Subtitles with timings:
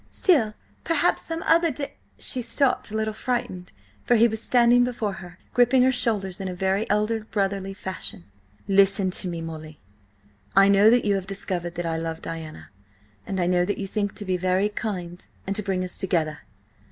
[0.09, 1.85] Still, perhaps some other d—"
[2.17, 3.71] She stopped, a little frightened,
[4.03, 8.23] for he was standing before her, gripping her shoulders in a very elder brotherly fashion.
[8.67, 9.79] "Listen to me, Molly.
[10.55, 12.71] I know that you have discovered that I love Diana,
[13.27, 16.45] and I know that you think to be very kind and to bring us together.